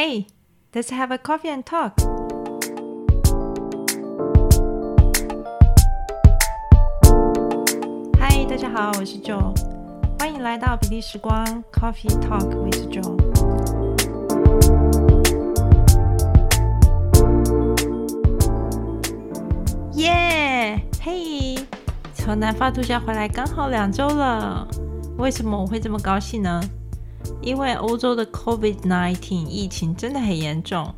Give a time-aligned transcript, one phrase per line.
[0.00, 0.28] Hey,
[0.72, 1.90] let's have a coffee and talk.
[8.16, 9.52] 嗨，大家好，我是 Joe，
[10.20, 13.16] 欢迎来到比利时光 Coffee Talk with Joe。
[19.94, 21.56] 耶，嘿，
[22.14, 24.64] 从南法度假回来刚好两周了，
[25.16, 26.60] 为什么我会这么高兴呢？
[27.40, 30.94] 因为欧洲的 COVID-19 疫情真的很严重，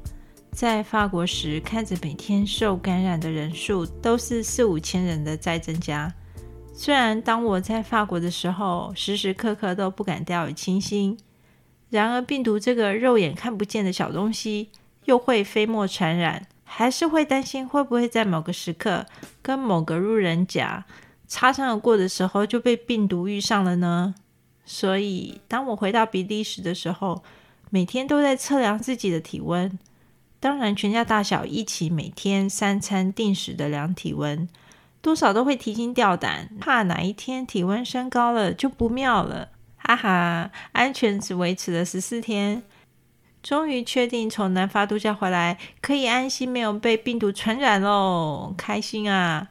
[0.52, 6.12] 在法国时看着每天受感染的人数都是四五千人的在增加。
[6.72, 11.18] 虽然当我在法国的时候，时时刻刻都不敢掉以轻心，
[11.90, 14.70] 然而病毒这个肉眼看不见的小东西
[15.04, 19.04] 又会飞沫传染，还是会担心会不会在某个时刻
[19.42, 20.86] 跟某个路人甲
[21.26, 24.14] 擦身而过的时候就被病毒遇上了呢？
[24.64, 27.22] 所以，当我回到比利时的时候，
[27.70, 29.78] 每天都在测量自己的体温。
[30.38, 34.48] 当然，全家大小一起每天三餐定时的量体温，
[35.02, 39.48] 多少都会提心吊胆，怕哪一天体温升高了就不妙了。
[39.76, 42.62] 哈哈，安全只维持了十四天，
[43.42, 49.48] 终于确定从南法度假回来，可以安心没有被病毒传染喽，开心啊！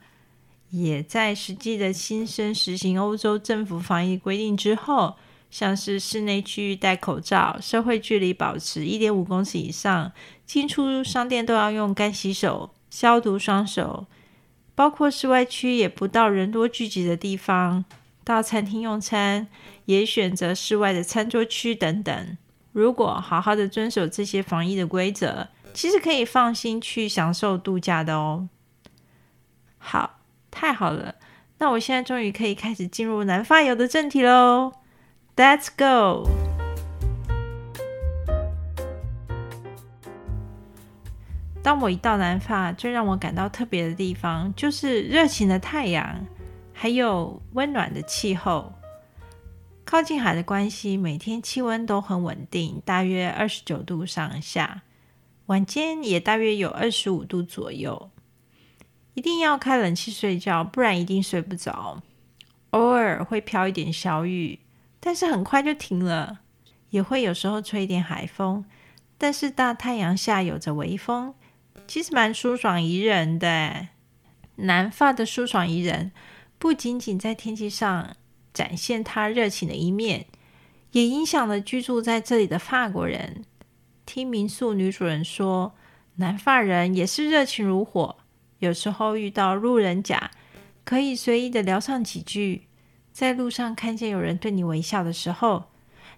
[0.72, 5.16] 也在实际的新生实行欧洲政府防疫规定之后，
[5.50, 10.12] 像是室内区域戴口罩、社会距离保持一点五公尺以上、
[10.46, 14.06] 进出商店都要用干洗手、消毒双手，
[14.76, 17.84] 包括室外区也不到人多聚集的地方，
[18.24, 19.48] 到餐厅用餐
[19.86, 22.38] 也选择室外的餐桌区等等。
[22.72, 28.48] 如果好好的遵守这些防疫的规则，其实可以放心去享受度假的哦。
[29.80, 30.19] 好。
[30.80, 31.14] 好了，
[31.58, 34.72] 那我现在终于可以开始进入南发游的正题喽。
[35.36, 36.26] Let's go！
[41.62, 46.26] 当我一到南法，最让我感到特别的地方就是热情的太阳，
[46.72, 48.72] 还有温暖的气候。
[49.84, 54.84] 靠近海的关系，每天气温都很稳定，大约二十九度上下，
[55.48, 58.10] 晚间也大约有二十五度左右。
[59.14, 62.02] 一定要开冷气睡觉，不然一定睡不着。
[62.72, 64.60] 偶尔会飘一点小雨，
[65.00, 66.40] 但是很快就停了。
[66.92, 68.66] 也会有时候吹一点海风，
[69.18, 71.36] 但是大太阳下有着微风，
[71.88, 73.90] 其实蛮舒爽宜人的。
[74.56, 76.12] 南法的舒爽宜人，
[76.58, 78.16] 不仅仅在天气上
[78.54, 80.26] 展现它热情的一面，
[80.94, 83.46] 也影响了居住在这里的法国人。
[84.06, 85.76] 听民宿女主人说，
[86.16, 88.18] 南法人也是热情如火。
[88.60, 90.32] 有时候遇到路人甲，
[90.86, 92.68] 可以随意的聊上几句。
[93.12, 95.66] 在路上看见有人对你微笑的时候，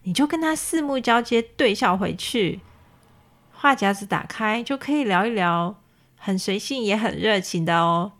[0.03, 2.59] 你就跟他四目交接，对笑回去。
[3.51, 5.81] 话匣子打开就可以聊一聊，
[6.17, 8.13] 很随性也很热情的哦。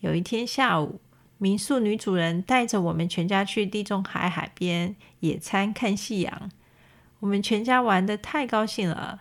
[0.00, 1.00] 有一天下午，
[1.38, 6.50] 民宿女主人带着我们全家去地中海海边野餐看夕阳。
[7.20, 9.20] 我们全家玩的太高兴了，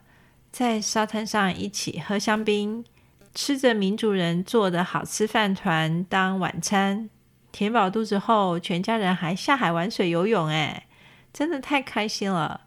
[0.52, 2.86] 在沙滩上一起喝香槟。
[3.34, 7.10] 吃着民主人做的好吃饭团当晚餐，
[7.52, 10.88] 填饱肚子后，全家人还下海玩水游泳，哎，
[11.32, 12.62] 真的太开心了。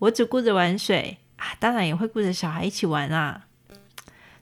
[0.00, 3.46] 我只顾着玩水啊，当然也会顾着小孩一起玩啊。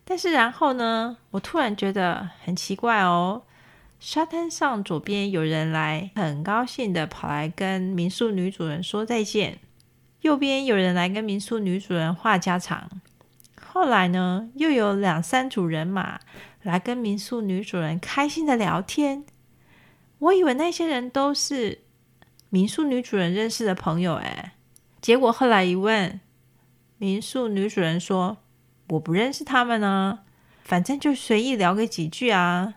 [0.05, 3.43] 但是然后呢，我突然觉得很奇怪哦。
[4.01, 9.59] 沙滩上左边有人来，很高兴的跑来跟民宿女主人说再见；
[10.23, 12.91] 右边有人来跟民宿女主人话家常。
[13.73, 16.19] 后来呢，又有两三组人马
[16.63, 19.25] 来跟民宿女主人开心的聊天。
[20.19, 21.83] 我以为那些人都是
[22.49, 24.55] 民宿女主人认识的朋友，哎，
[25.01, 26.21] 结果后来一问，
[26.99, 28.39] 民宿女主人说
[28.91, 30.19] ：“我不认识他们呢，
[30.65, 32.75] 反正就随意聊个几句啊。”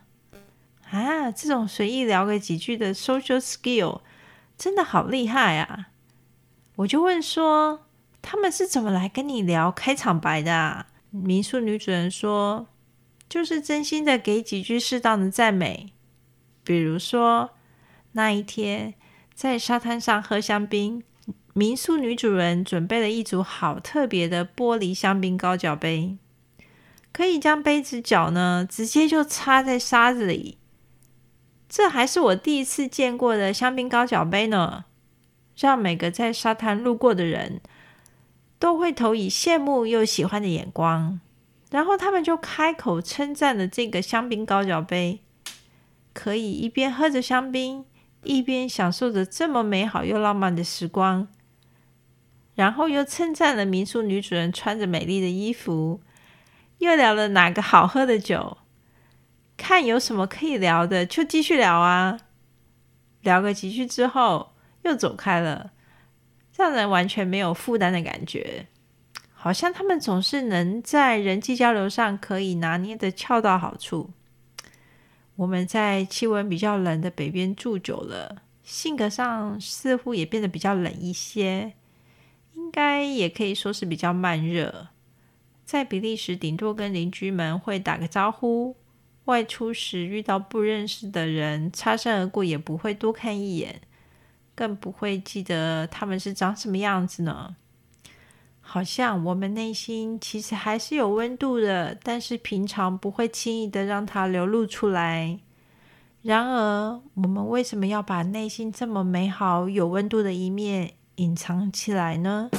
[0.91, 4.01] 啊，这种随意聊个几句的 social skill
[4.55, 5.87] 真的好厉害啊！
[6.75, 7.87] 我就问说。
[8.23, 10.55] 他们是怎么来跟你聊开场白的？
[10.55, 12.65] 啊民宿女主人说
[13.29, 15.93] ：“就是真心的给几句适当的赞美，
[16.63, 17.51] 比如说
[18.13, 18.95] 那一天
[19.35, 21.03] 在沙滩上喝香槟，
[21.53, 26.17] 民宿女主人准备了一组好特别的玻璃香槟高脚杯，
[27.11, 30.57] 可以将杯子脚呢直接就插在沙子里。
[31.69, 34.85] 这还是我第一次见过的香槟高脚杯呢，
[35.55, 37.61] 让每个在沙滩路过的人。”
[38.63, 41.19] 都会投以羡慕又喜欢的眼光，
[41.69, 45.19] 然后他们就开口称赞了这个香槟高脚杯，
[46.13, 47.83] 可以一边喝着香槟，
[48.23, 51.27] 一边享受着这么美好又浪漫的时光。
[52.55, 55.99] 然后又称赞了民宿女主人穿着美丽的衣服，
[56.77, 58.59] 又聊了哪个好喝的酒，
[59.57, 62.17] 看有什么可以聊的就继续聊啊。
[63.19, 65.71] 聊个几句之后又走开了，
[66.55, 68.67] 让人完全没有负担的感觉，
[69.33, 74.11] 好像他们总是能在人际交流上可以拿捏的恰到好处。
[75.35, 81.73] 我们在气温比较冷的北边住久了，性格上似乎也变得比较冷一些。
[82.53, 84.89] 应该也可以说是比较慢热。
[85.65, 88.75] 在比利时，顶多跟邻居们会打个招呼；
[89.25, 93.81] 外出时遇到不认识的人，擦身而过也不会多看一眼，
[94.55, 97.55] 更不会记得他们是长什么样子呢。
[98.61, 105.39] 好像我们内心其实还是有温度的，但是平常不会轻易的让它流露出来。
[106.21, 110.93] 然而，我们为什么要把内心这么美好、有温度的一面？
[111.17, 112.49] 隐藏起来呢？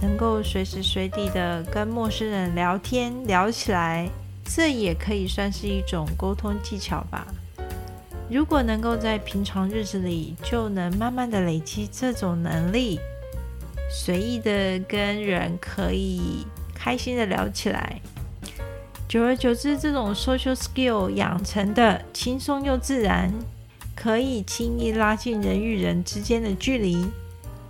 [0.00, 4.08] 能够随时随地的跟陌生人聊天聊起来，
[4.44, 7.26] 这也可以算是一种沟通技巧吧。
[8.30, 13.00] 如果能够在平常日子里就能慢慢的累积这种能力，
[13.90, 18.00] 随意的跟人可以开心的聊起来。
[19.08, 23.32] 久而久之，这种 social skill 养成的轻松又自然，
[23.96, 27.06] 可以轻易拉近人与人之间的距离。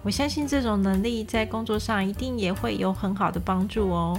[0.02, 4.18] 我相信这种能力在工作上一定也会有很好的帮助哦。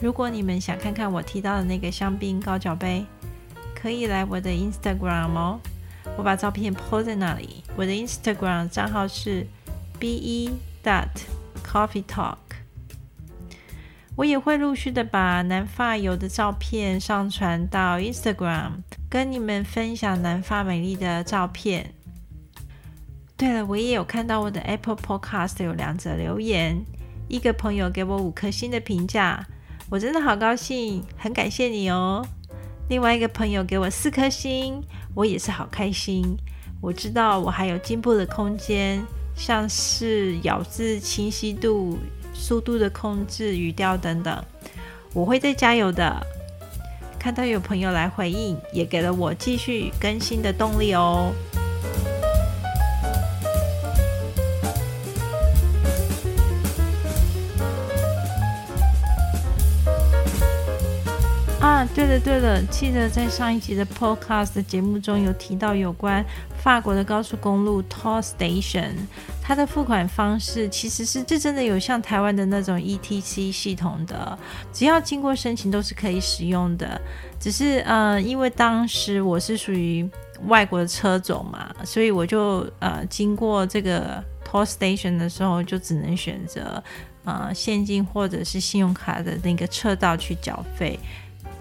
[0.00, 3.04] 如果你们想看看我提到的那个香槟高脚杯，
[3.74, 5.60] 可以来我的 Instagram 哦，
[6.16, 7.62] 我把照片 po 在那里。
[7.76, 9.46] 我的 Instagram 账号是
[9.98, 10.50] be
[10.82, 11.08] dot
[11.64, 12.36] coffee talk。
[14.14, 21.94] 我也会陆续的把南发油的照片上传到 Instagram，跟你们分享南发美丽的照片。
[23.42, 26.80] 对了，我也有看到我的 Apple Podcast 有两则留言，
[27.26, 29.44] 一个朋友给我五颗星的评价，
[29.90, 32.24] 我真的好高兴，很感谢你哦。
[32.88, 34.80] 另外一个朋友给我四颗星，
[35.12, 36.36] 我也是好开心。
[36.80, 39.04] 我知道我还有进步的空间，
[39.34, 41.98] 像是咬字清晰度。
[42.32, 44.44] 速度的控制、语调等等，
[45.12, 46.24] 我会再加油的。
[47.18, 51.32] 看到有朋友来回应，也给了我继续更新的动力哦。
[61.94, 66.24] 对了对了，记得在上一集的 Podcast 节目中有提到有关
[66.62, 68.92] 法国的高速公路 Toll Station，
[69.42, 74.38] 它的付款方式其实是这真的有像台湾的那种 ETC 系统的，
[74.72, 77.00] 只要经过申请都是可以使用的。
[77.38, 80.08] 只是呃，因为当时我是属于
[80.46, 86.82] 外国的车种嘛，所以我就呃经过这个 Toll Station 的时候，就只能选择
[87.24, 90.98] 呃现金或者是信用卡的那个车道去缴费。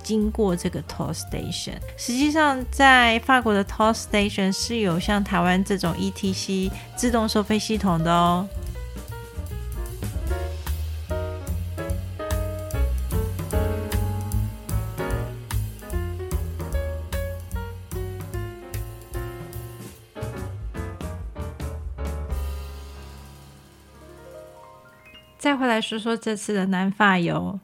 [0.04, 8.48] 经过这个 toll station，实际上在法国的 toll station 是有像台湾这种 ETC 自动收费系统的哦。
[25.38, 27.60] 再回来说说这次的南法游。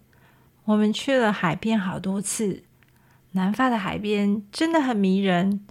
[0.68, 2.64] 我们去了海边好多次，
[3.32, 5.66] 南法的海边真的很迷人，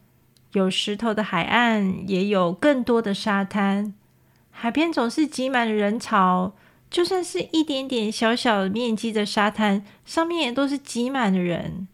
[0.53, 3.93] 有石头的海岸，也有更多的沙滩。
[4.51, 6.55] 海边总是挤满了人潮，
[6.89, 11.87] 就算是一点点小小面积的沙滩，上面也都是挤满了人。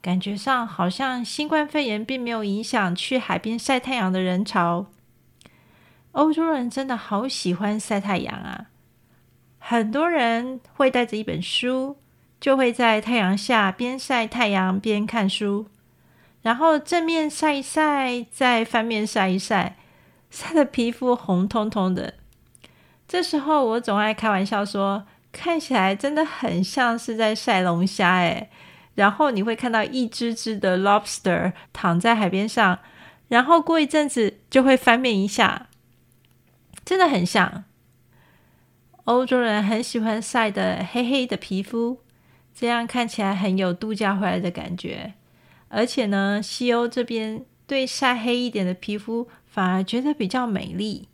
[0.00, 4.86] 感觉上好像新冠肺炎并没有影响去海边晒太阳的人潮。
[6.12, 8.66] 欧洲人真的好喜欢晒太阳啊！
[9.58, 11.96] 很多人会带着一本书。
[12.40, 15.66] 就会在太阳下边晒太阳边看书，
[16.42, 19.76] 然后正面晒一晒，再翻面晒一晒，
[20.30, 22.14] 晒的皮肤红彤彤的。
[23.08, 28.50] 这时候我总爱开玩笑说，看起来真的很像是在晒龙虾诶。
[28.94, 32.78] 然后你会看到一只只的 lobster 躺在海边上，
[33.28, 35.68] 然后过一阵子就会翻面一下，
[36.84, 37.64] 真的很像。
[39.04, 42.00] 欧洲人很喜欢晒的黑黑的皮肤。
[42.58, 45.12] 这样看起来很有度假回来的感觉，
[45.68, 51.08] 而且呢，西欧这边对晒黑一点的皮肤反而觉得比较美丽。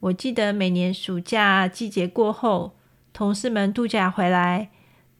[0.00, 2.74] 我记得每年暑假季节过后，
[3.12, 4.70] 同事们度假回来，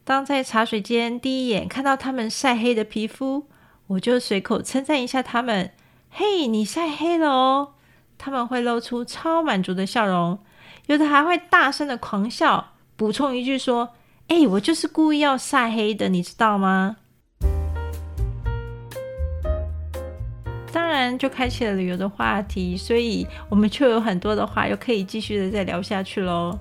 [0.05, 3.47] 当在茶水间第一眼看到他们晒黑的皮肤，
[3.89, 5.73] 我就随口称赞一下他们
[6.09, 7.75] ：“嘿，你晒黑了哦！”
[8.17, 10.39] 他们会露出超满足的笑容，
[10.87, 13.91] 有的还会大声的狂笑，补充一句说
[14.29, 16.97] ：“哎，我就是故意要晒黑的，你知道吗？”
[20.73, 26.59] 当然，就开启了旅游的话题，所以我们就有很多的话又可以继续的再聊下去喽。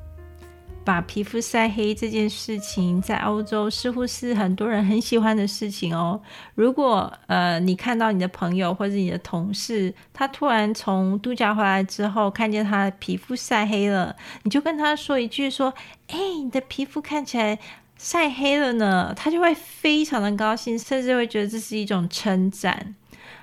[0.83, 6.19] 把皮肤晒黑这件事情，在欧洲似乎是很多人很喜欢的事情哦。
[6.55, 15.73] 如果呃你看到你的朋友或者你的同事，他突然从度假回来之后，看见他的皮肤晒黑了，你就跟他说一句说
[16.09, 17.59] ：“哎，你的皮肤看起来
[17.97, 22.95] 晒黑了呢。”他就会非常的高兴，甚至会觉得这是一种称赞。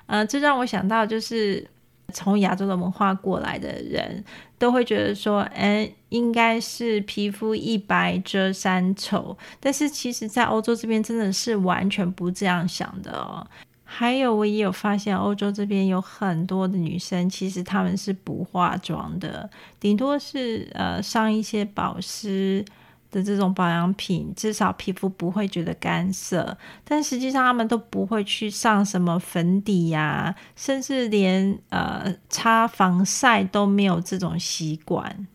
[0.06, 1.68] 呃，这让我想到就是。
[2.10, 4.24] 从亚洲的文化过来的人
[4.58, 13.46] 都会觉得说，哎，应该是皮肤一白遮三丑，但是其实，在欧洲这边真的是完全不这样想的哦。
[13.84, 19.48] 还有，我也有发现，欧洲这边有很多的女生，其实她们是不化妆的，
[19.80, 22.64] 顶多是呃上一些保湿。
[23.10, 35.26] 的这种保养品，至少皮肤不会觉得干涩，但实际上他们都不会去上什么粉底呀，甚至连呃擦防晒都没有这种习惯。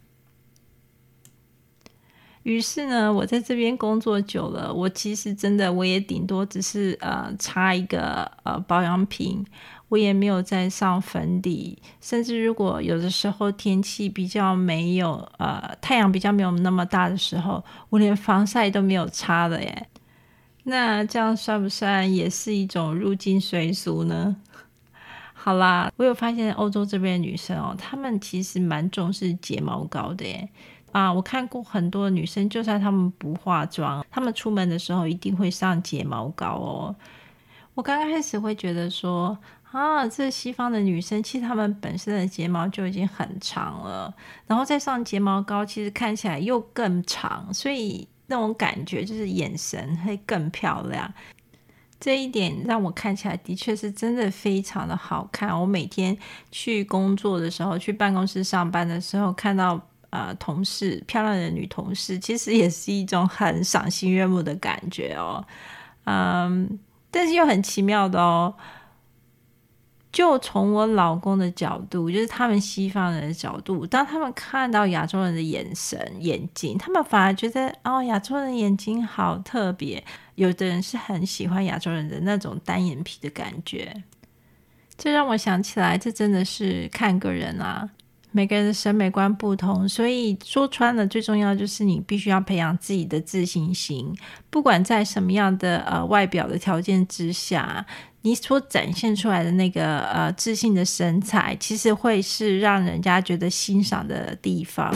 [2.44, 9.46] 于是呢，我在这边工作久了，我其实真的我也顶多只是呃擦一个呃保养品。
[9.90, 19.88] 我也没有再上粉底，甚至如果有的时候天气比较没有呃太阳比较没有那么大的时候，我连防晒都没有擦的耶。
[20.64, 24.36] 那这样算不算也是一种入境随俗呢？
[25.32, 30.50] 好啦，我有发现欧洲这边的女生哦，她们其实蛮重视睫毛膏的耶。
[30.94, 36.96] 啊，我看过很多女生，就算她们不化妆，她们出门的时候一定会上睫毛膏哦。
[37.74, 39.38] 我刚开始会觉得说。
[39.74, 44.14] 啊，这西方的女生其实她们本身的睫毛就已经很长了，
[44.46, 51.12] 然后再上睫毛膏，其实看起来又更长，所以那种感觉就是眼神会更漂亮。
[52.00, 55.60] 这一点让我看起来的确是真的非常的好看。
[55.60, 56.16] 我每天
[56.52, 59.82] 去工作的时候，去办公室上班的时候，看到
[60.14, 65.44] 呃同事漂亮的女同事，其实也是一种很赏心悦目的感觉哦。
[66.04, 66.80] 嗯，
[67.10, 68.54] 但是又很奇妙的哦。
[70.12, 80.04] 就从我老公的角度，就是他们西方人的角度，当他们看到亚洲人的眼神、眼睛，他们反而觉得哦，亚洲人眼睛好特别。
[80.36, 84.04] 有的人是很喜欢亚洲人的那种单眼皮的感觉。
[84.96, 87.90] 这让我想起来，这真的是看个人啊，
[88.36, 94.12] 每个人的审美观不同，所以说穿了，最重要就是你必须要培养自己的自信心，
[94.50, 97.86] 不管在什么样的呃外表的条件之下。
[98.26, 104.96] 你所展现出来的那个呃自信的身材，其实会是让人家觉得欣赏的地方。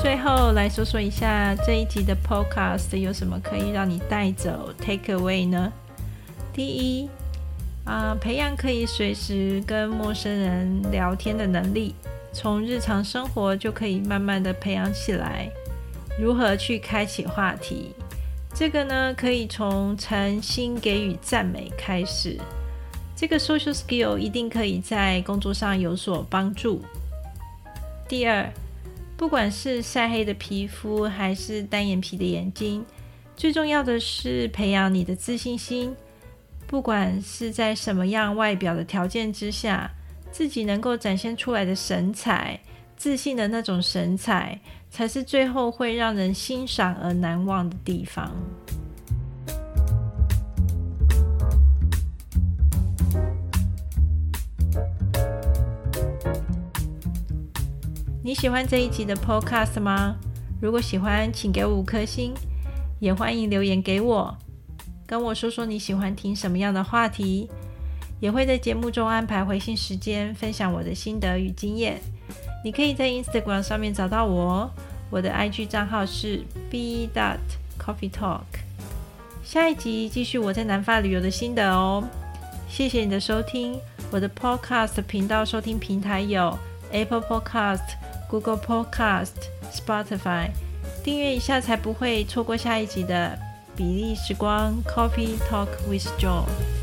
[0.00, 5.70] 最后来说说一下这一集的 Podcast 有什么可以让你带走 Take Away 呢？
[6.52, 7.10] 第一
[7.84, 11.94] 啊，培养可以随时跟陌生人聊天的能力，
[12.32, 15.50] 从日常生活就可以慢慢的培养起来。
[16.18, 17.92] 如何去开启话题？
[18.54, 22.38] 这个呢，可以从诚心给予赞美开始。
[23.16, 26.82] 这个 social skill 一定可以在工作上有所帮助。
[28.08, 28.48] 第二，
[29.16, 32.84] 不管是晒黑的皮肤还是单眼皮的眼睛，
[33.36, 35.94] 最重要的是培养你的自信心。
[36.72, 39.90] 不管是在什么样外表的条件之下，
[40.30, 42.58] 自己能够展现出来的神采。
[42.96, 48.32] 自信的那种神采，才是最后会让人欣赏而难忘的地方。
[58.24, 60.16] 你喜欢这一集的 Podcast 吗？
[60.58, 62.32] 如果喜欢，请给我五颗星，
[62.98, 64.34] 也欢迎留言给我，
[65.12, 67.46] 跟我说说你喜欢听什么样的话题，
[68.18, 72.00] 也会在节目中安排回信时间，分享我的心得与经验。
[72.64, 74.70] 你可以在 Instagram 上面找到我，
[75.10, 77.36] 我的 IG 账号是 b dot
[77.78, 78.40] coffee talk。
[79.44, 82.02] 下一集继续我在南法旅游的心得哦。
[82.66, 83.78] 谢谢你的收听，
[84.10, 86.58] 我的 Podcast 频道收听平台有
[86.90, 87.84] Apple Podcast、
[88.30, 89.32] Google Podcast、
[89.70, 90.48] Spotify，
[91.04, 93.38] 订阅一下才不会错过下一集的
[93.74, 96.81] 比利时光 Coffee Talk with Joe。